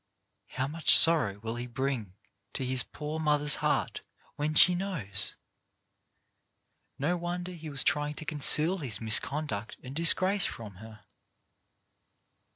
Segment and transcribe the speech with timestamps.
[0.53, 2.15] How much sorrow will he bring
[2.53, 4.01] to his poor mother's heart
[4.35, 5.35] when she knows!
[6.97, 11.05] No wonder he was trying to conceal his misconduct and disgrace from her.